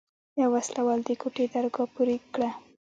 [0.41, 2.49] يوه وسله وال د کوټې درګاه پورې کړه.